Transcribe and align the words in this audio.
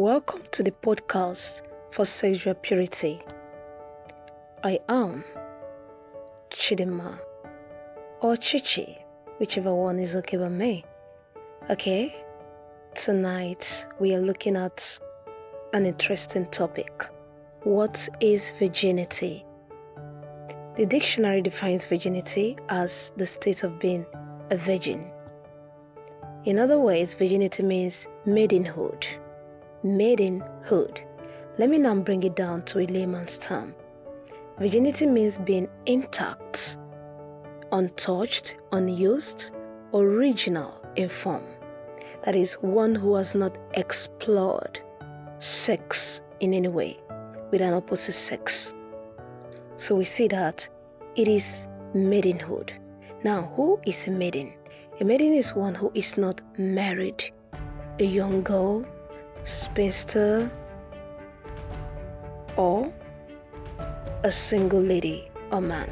Welcome 0.00 0.44
to 0.52 0.62
the 0.62 0.70
podcast 0.70 1.60
for 1.90 2.06
sexual 2.06 2.54
purity. 2.54 3.20
I 4.64 4.78
am 4.88 5.24
Chidima 6.48 7.18
or 8.22 8.34
Chichi, 8.38 8.96
whichever 9.36 9.74
one 9.74 9.98
is 9.98 10.16
okay 10.16 10.38
by 10.38 10.48
me. 10.48 10.86
Okay, 11.68 12.16
tonight 12.94 13.86
we 13.98 14.14
are 14.14 14.22
looking 14.22 14.56
at 14.56 14.98
an 15.74 15.84
interesting 15.84 16.46
topic. 16.46 17.04
What 17.64 18.08
is 18.20 18.54
virginity? 18.58 19.44
The 20.78 20.86
dictionary 20.86 21.42
defines 21.42 21.84
virginity 21.84 22.56
as 22.70 23.12
the 23.18 23.26
state 23.26 23.64
of 23.64 23.78
being 23.78 24.06
a 24.50 24.56
virgin. 24.56 25.12
In 26.46 26.58
other 26.58 26.78
words, 26.78 27.12
virginity 27.12 27.62
means 27.62 28.08
maidenhood. 28.24 29.06
Maidenhood. 29.84 31.00
Let 31.58 31.70
me 31.70 31.78
now 31.78 31.94
bring 31.94 32.22
it 32.22 32.36
down 32.36 32.64
to 32.66 32.80
a 32.80 32.86
layman's 32.86 33.38
term. 33.38 33.74
Virginity 34.58 35.06
means 35.06 35.38
being 35.38 35.68
intact, 35.86 36.76
untouched, 37.72 38.56
unused, 38.72 39.52
original 39.94 40.80
in 40.96 41.08
form. 41.08 41.44
That 42.24 42.36
is, 42.36 42.54
one 42.60 42.94
who 42.94 43.14
has 43.14 43.34
not 43.34 43.56
explored 43.74 44.80
sex 45.38 46.20
in 46.40 46.52
any 46.52 46.68
way 46.68 46.98
with 47.50 47.62
an 47.62 47.72
opposite 47.72 48.12
sex. 48.12 48.74
So 49.78 49.94
we 49.94 50.04
see 50.04 50.28
that 50.28 50.68
it 51.16 51.26
is 51.26 51.66
maidenhood. 51.94 52.72
Now, 53.24 53.52
who 53.56 53.80
is 53.86 54.06
a 54.06 54.10
maiden? 54.10 54.52
A 55.00 55.04
maiden 55.04 55.32
is 55.32 55.54
one 55.54 55.74
who 55.74 55.90
is 55.94 56.18
not 56.18 56.42
married, 56.58 57.32
a 57.98 58.04
young 58.04 58.42
girl, 58.42 58.84
spinster, 59.44 60.50
or 62.56 62.92
a 64.22 64.30
single 64.30 64.80
lady 64.80 65.30
or 65.50 65.60
man. 65.60 65.90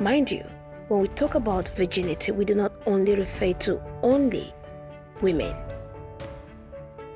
Mind 0.00 0.30
you, 0.30 0.44
when 0.88 1.00
we 1.00 1.08
talk 1.08 1.34
about 1.34 1.68
virginity, 1.76 2.32
we 2.32 2.44
do 2.44 2.54
not 2.54 2.72
only 2.86 3.14
refer 3.14 3.52
to 3.52 3.80
only 4.02 4.52
women, 5.20 5.54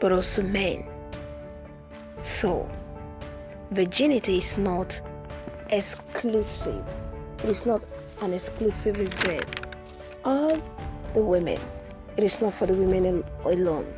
but 0.01 0.13
also 0.13 0.43
men. 0.43 0.87
So, 2.21 2.69
virginity 3.71 4.39
is 4.39 4.59
not 4.59 5.01
exclusive, 5.71 6.85
it 7.43 7.49
is 7.49 7.67
not 7.67 7.85
an 8.21 8.35
exclusive 8.35 8.99
reserve 8.99 9.45
of 10.25 10.63
the 11.15 11.21
women. 11.23 11.61
It 12.17 12.25
is 12.25 12.41
not 12.41 12.55
for 12.55 12.67
the 12.67 12.75
women 12.75 13.25
alone, 13.45 13.93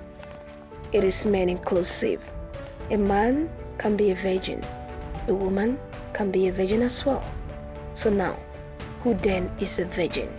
it 0.95 1.03
is 1.03 1.27
men 1.27 1.49
inclusive. 1.49 2.23
A 2.93 2.97
man 2.97 3.51
can 3.79 3.97
be 3.97 4.13
a 4.13 4.15
virgin, 4.15 4.63
a 5.27 5.35
woman 5.35 5.77
can 6.13 6.31
be 6.31 6.47
a 6.47 6.53
virgin 6.53 6.83
as 6.83 7.05
well. 7.05 7.25
So 7.95 8.11
now, 8.11 8.39
who 9.03 9.15
then 9.15 9.51
is 9.59 9.81
a 9.81 9.87
virgin? 9.87 10.33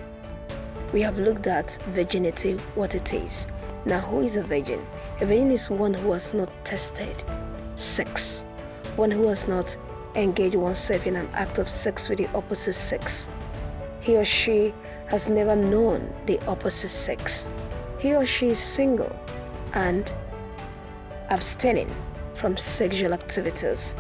We 0.94 1.02
have 1.02 1.20
looked 1.20 1.46
at 1.48 1.78
virginity, 1.94 2.54
what 2.76 2.96
it 2.96 3.14
is. 3.14 3.48
Now, 3.84 4.00
who 4.00 4.22
is 4.22 4.38
a 4.38 4.44
virgin? 4.44 4.80
A 5.20 5.26
virgin 5.26 5.52
is 5.52 5.70
one 5.70 5.94
who 5.94 6.14
has 6.14 6.34
not 6.34 6.50
tested 6.64 7.22
sex, 7.76 8.46
one 8.96 9.12
who 9.12 9.28
has 9.28 9.50
not 9.50 9.76
engaged 10.16 10.56
oneself 10.56 11.06
in 11.06 11.18
an 11.18 11.28
act 11.34 11.60
of 11.60 11.68
sex 11.68 12.08
with 12.08 12.20
the 12.20 12.30
opposite 12.34 12.74
sex. 12.76 13.28
He 14.00 14.16
or 14.16 14.24
she 14.24 14.74
has 15.08 15.28
never 15.28 15.58
known 15.58 16.14
the 16.28 16.40
opposite 16.48 16.90
sex. 16.90 17.50
He 18.00 18.16
or 18.16 18.26
she 18.26 18.48
is 18.48 18.60
single 18.60 19.14
and 19.74 20.14
abstaining 21.30 21.90
from 22.36 22.58
sexual 22.58 23.14
activities. 23.14 23.96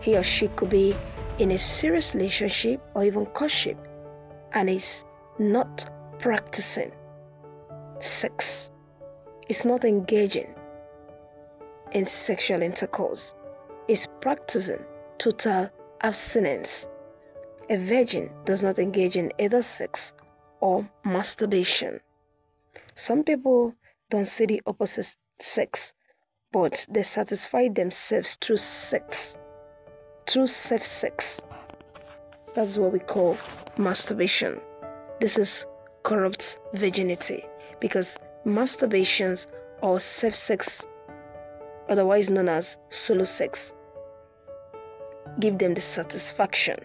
He 0.00 0.16
or 0.16 0.22
she 0.22 0.48
could 0.48 0.70
be 0.70 0.94
in 1.38 1.52
a 1.52 1.58
serious 1.58 2.14
relationship 2.14 2.80
or 2.94 3.04
even 3.04 3.26
courtship 3.26 3.78
and 4.52 4.68
is 4.68 5.04
not 5.38 5.88
practicing 6.18 6.92
sex, 8.00 8.70
is 9.48 9.64
not 9.64 9.84
engaging 9.84 10.54
in 11.92 12.06
sexual 12.06 12.62
intercourse, 12.62 13.34
is 13.88 14.06
practicing 14.20 14.84
total 15.18 15.70
abstinence 16.02 16.88
a 17.72 17.76
virgin 17.76 18.30
does 18.44 18.62
not 18.62 18.78
engage 18.78 19.16
in 19.16 19.32
either 19.38 19.62
sex 19.62 20.12
or 20.60 20.88
masturbation. 21.04 22.00
Some 22.94 23.24
people 23.24 23.74
don't 24.10 24.26
see 24.26 24.46
the 24.46 24.62
opposite 24.66 25.16
sex, 25.40 25.94
but 26.52 26.86
they 26.90 27.02
satisfy 27.02 27.68
themselves 27.68 28.36
through 28.40 28.58
sex, 28.58 29.36
through 30.28 30.46
self 30.46 30.84
sex. 30.84 31.40
That's 32.54 32.76
what 32.76 32.92
we 32.92 32.98
call 32.98 33.38
masturbation. 33.78 34.60
This 35.20 35.38
is 35.38 35.66
corrupt 36.02 36.58
virginity 36.74 37.44
because 37.80 38.18
masturbations 38.44 39.46
or 39.80 39.98
self 39.98 40.34
sex, 40.34 40.86
otherwise 41.88 42.28
known 42.28 42.48
as 42.48 42.76
solo 42.90 43.24
sex, 43.24 43.72
give 45.40 45.58
them 45.58 45.74
the 45.74 45.80
satisfaction 45.80 46.76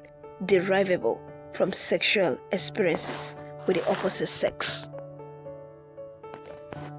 derivable 0.46 1.22
from 1.54 1.74
sexual 1.74 2.38
experiences 2.52 3.36
with 3.66 3.76
the 3.76 3.92
opposite 3.92 4.28
sex. 4.28 4.88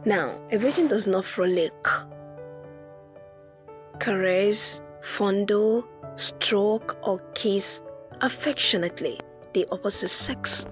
Now, 0.05 0.39
a 0.51 0.59
virgin 0.59 0.89
does 0.89 1.07
not 1.07 1.25
frolic, 1.25 1.73
caress, 3.99 4.81
fondle, 5.03 5.85
stroke, 6.17 6.99
or 7.03 7.19
kiss 7.35 7.81
affectionately 8.21 9.19
the 9.53 9.67
opposite 9.71 10.09
sex. 10.09 10.67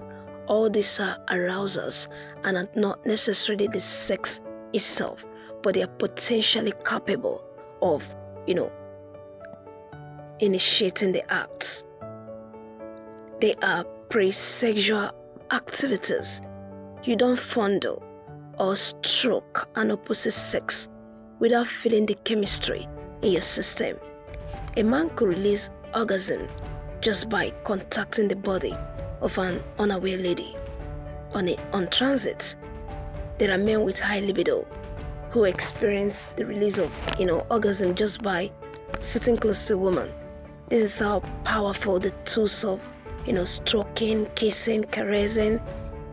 All 0.47 0.69
these 0.69 0.99
are 0.99 1.17
arousers 1.29 2.07
and 2.43 2.57
are 2.57 2.69
not 2.75 3.05
necessarily 3.05 3.67
the 3.67 3.79
sex 3.79 4.41
itself, 4.73 5.25
but 5.61 5.73
they 5.73 5.83
are 5.83 5.87
potentially 5.87 6.73
capable 6.85 7.43
of, 7.81 8.07
you 8.45 8.55
know, 8.55 8.71
initiating 10.39 11.11
the 11.11 11.31
acts. 11.31 11.83
They 13.41 13.55
are 13.61 13.83
pre 14.09 14.31
sexual 14.31 15.11
activities. 15.51 16.41
You 17.03 17.15
don't 17.15 17.39
fondle 17.39 18.03
or 18.57 18.75
stroke 18.75 19.69
an 19.75 19.91
opposite 19.91 20.31
sex 20.31 20.87
without 21.39 21.67
feeling 21.67 22.05
the 22.05 22.15
chemistry 22.23 22.87
in 23.21 23.33
your 23.33 23.41
system. 23.41 23.97
A 24.77 24.83
man 24.83 25.09
could 25.11 25.29
release 25.29 25.69
orgasm 25.95 26.47
just 27.01 27.29
by 27.29 27.51
contacting 27.63 28.27
the 28.27 28.35
body 28.35 28.75
of 29.21 29.37
an 29.37 29.61
unaware 29.79 30.17
lady. 30.17 30.55
On, 31.33 31.47
a, 31.47 31.57
on 31.73 31.87
transit, 31.89 32.55
there 33.37 33.51
are 33.51 33.57
men 33.57 33.83
with 33.83 33.99
high 33.99 34.19
libido 34.19 34.65
who 35.31 35.43
experience 35.43 36.29
the 36.35 36.45
release 36.45 36.77
of 36.77 36.91
you 37.19 37.25
know 37.25 37.45
orgasm 37.51 37.93
just 37.93 38.23
by 38.23 38.49
sitting 38.99 39.37
close 39.37 39.67
to 39.67 39.73
a 39.73 39.77
woman. 39.77 40.11
This 40.69 40.83
is 40.83 40.99
how 40.99 41.19
powerful 41.43 41.99
the 41.99 42.11
tools 42.25 42.63
of 42.63 42.79
you 43.27 43.33
know, 43.33 43.43
stroking, 43.43 44.25
kissing, 44.35 44.85
caressing, 44.85 45.59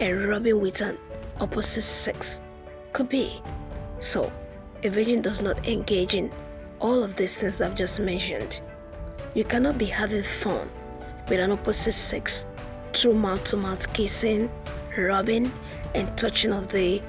and 0.00 0.28
rubbing 0.28 0.60
with 0.60 0.80
an 0.80 0.98
opposite 1.40 1.82
sex 1.82 2.42
could 2.92 3.08
be. 3.08 3.40
So, 4.00 4.32
a 4.82 4.88
virgin 4.88 5.22
does 5.22 5.40
not 5.40 5.66
engage 5.66 6.14
in 6.14 6.32
all 6.80 7.02
of 7.02 7.14
these 7.16 7.34
things 7.36 7.60
I've 7.60 7.74
just 7.74 8.00
mentioned. 8.00 8.60
You 9.34 9.44
cannot 9.44 9.78
be 9.78 9.86
having 9.86 10.22
fun 10.22 10.68
with 11.28 11.40
an 11.40 11.50
opposite 11.50 11.92
sex 11.92 12.46
through 12.92 13.14
mouth 13.14 13.42
to 13.44 13.56
mouth 13.56 13.92
kissing, 13.92 14.50
rubbing, 14.96 15.52
and 15.94 16.16
touching 16.16 16.52
of 16.52 16.68
the, 16.68 17.02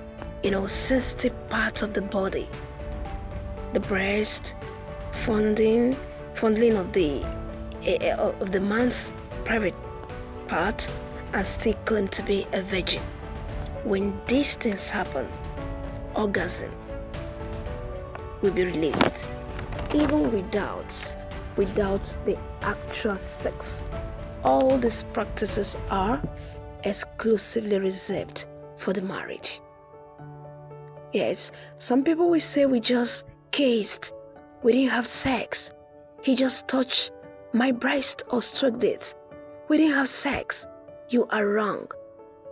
you 0.44 0.52
know, 0.52 0.68
sensitive 0.68 1.34
parts 1.50 1.82
of 1.82 1.94
the 1.94 2.02
body. 2.02 2.48
The 3.74 3.80
breast, 3.82 4.56
fondling, 5.12 5.96
fondling 6.34 6.78
of 6.78 6.94
the 6.94 7.24
uh, 7.86 8.32
of 8.40 8.52
the 8.52 8.60
man's 8.60 9.12
private 9.44 9.76
part 10.48 10.90
and 11.34 11.46
still 11.46 11.74
claim 11.86 12.08
to 12.10 12.24
be 12.24 12.48
a 12.54 12.62
virgin. 12.64 13.02
When 13.84 14.20
these 14.26 14.56
things 14.56 14.90
happen, 14.90 15.28
orgasm 16.16 16.72
will 18.42 18.52
be 18.52 18.66
released, 18.66 19.28
even 19.94 20.32
without 20.32 21.16
without 21.56 22.18
the 22.26 22.38
actual 22.62 23.18
sex. 23.18 23.82
All 24.44 24.78
these 24.78 25.04
practices 25.14 25.78
are 25.90 26.22
exclusively 26.84 27.80
reserved 27.80 28.46
for 28.78 28.94
the 28.94 29.02
marriage. 29.02 29.62
Yes, 31.14 31.52
some 31.78 32.04
people 32.04 32.30
will 32.30 32.40
say 32.40 32.66
we 32.66 32.80
just 32.80 33.26
kissed, 33.52 34.14
we 34.64 34.74
didn't 34.74 34.92
have 34.92 35.08
sex. 35.08 35.72
He 36.22 36.36
just 36.36 36.68
touched 36.68 37.12
my 37.54 37.72
breast 37.72 38.24
or 38.30 38.42
stroked 38.42 38.84
it. 38.84 39.16
We 39.70 39.78
didn't 39.78 39.96
have 39.96 40.10
sex. 40.10 40.68
You 41.10 41.26
are 41.28 41.48
wrong. 41.48 41.88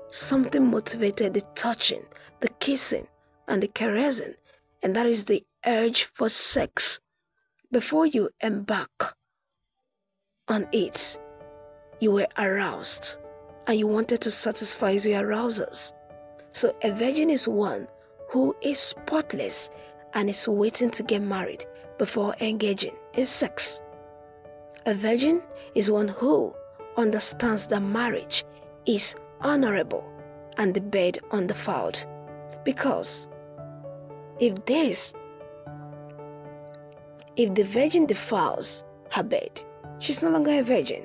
Something 0.09 0.69
motivated 0.71 1.33
the 1.33 1.41
touching, 1.55 2.03
the 2.39 2.49
kissing, 2.59 3.07
and 3.47 3.61
the 3.61 3.67
caressing, 3.67 4.35
and 4.81 4.95
that 4.95 5.07
is 5.07 5.25
the 5.25 5.43
urge 5.65 6.05
for 6.13 6.29
sex 6.29 6.99
before 7.73 8.05
you 8.05 8.29
embark 8.41 9.15
on 10.47 10.67
it, 10.71 11.19
you 11.99 12.11
were 12.11 12.27
aroused 12.37 13.17
and 13.65 13.79
you 13.79 13.87
wanted 13.87 14.21
to 14.21 14.29
satisfy 14.31 14.91
your 14.91 15.23
arousers. 15.23 15.91
So, 16.51 16.75
a 16.83 16.91
virgin 16.91 17.31
is 17.31 17.47
one 17.47 17.87
who 18.29 18.55
is 18.61 18.77
spotless 18.77 19.71
and 20.13 20.29
is 20.29 20.47
waiting 20.47 20.91
to 20.91 21.01
get 21.01 21.23
married 21.23 21.65
before 21.97 22.35
engaging 22.41 22.95
in 23.15 23.25
sex. 23.25 23.81
A 24.85 24.93
virgin 24.93 25.41
is 25.73 25.89
one 25.89 26.09
who 26.09 26.53
understands 26.95 27.67
that 27.67 27.79
marriage 27.79 28.45
is 28.85 29.15
honorable 29.41 30.03
and 30.57 30.75
the 30.75 30.81
bed 30.81 31.17
undefiled. 31.31 32.05
Because 32.63 33.27
if 34.39 34.63
this, 34.65 35.15
if 37.35 37.53
the 37.55 37.63
virgin 37.63 38.05
defiles 38.05 38.83
her 39.09 39.23
bed, 39.23 39.63
she's 39.99 40.21
no 40.21 40.29
longer 40.29 40.51
a 40.51 40.61
virgin. 40.61 41.03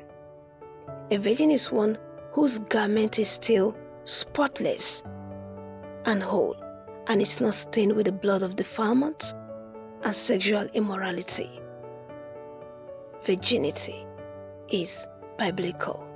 A 1.10 1.16
virgin 1.16 1.50
is 1.50 1.72
one 1.72 1.96
whose 2.32 2.58
garment 2.58 3.18
is 3.18 3.28
still 3.28 3.74
spotless 4.04 5.02
and 6.04 6.22
whole, 6.22 6.56
and 7.06 7.22
it's 7.22 7.40
not 7.40 7.54
stained 7.54 7.92
with 7.92 8.06
the 8.06 8.12
blood 8.12 8.42
of 8.42 8.56
defilement 8.56 9.34
and 10.02 10.14
sexual 10.14 10.66
immorality. 10.74 11.60
Virginity 13.24 14.06
is 14.70 15.06
biblical. 15.38 16.06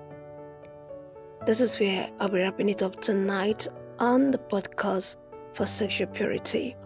This 1.46 1.60
is 1.60 1.80
where 1.80 2.10
I'll 2.20 2.28
be 2.28 2.38
wrapping 2.38 2.68
it 2.68 2.82
up 2.82 3.00
tonight 3.00 3.66
on 3.98 4.30
the 4.30 4.38
podcast 4.38 5.16
for 5.54 5.66
sexual 5.66 6.06
purity. 6.08 6.76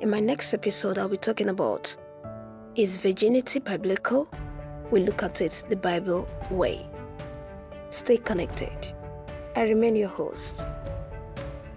In 0.00 0.10
my 0.10 0.20
next 0.20 0.54
episode, 0.54 0.98
I'll 0.98 1.08
be 1.08 1.16
talking 1.16 1.48
about 1.48 1.96
is 2.76 2.98
virginity 2.98 3.58
biblical? 3.58 4.28
We 4.90 5.00
look 5.00 5.22
at 5.22 5.40
it 5.40 5.64
the 5.68 5.76
Bible 5.76 6.28
way. 6.50 6.88
Stay 7.90 8.16
connected. 8.16 8.92
I 9.56 9.62
remain 9.62 9.96
your 9.96 10.08
host, 10.08 10.64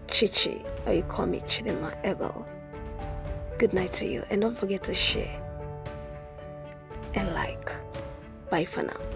Chichi, 0.08 0.64
or 0.86 0.94
you 0.94 1.04
call 1.04 1.26
me 1.26 1.40
Chidema 1.42 1.98
Ebel. 2.04 2.46
Good 3.58 3.74
night 3.74 3.94
to 3.94 4.08
you, 4.08 4.24
and 4.30 4.42
don't 4.42 4.58
forget 4.58 4.84
to 4.84 4.94
share 4.94 5.40
and 7.16 7.34
like. 7.34 7.72
Bye 8.50 8.66
for 8.66 8.84
now. 8.84 9.13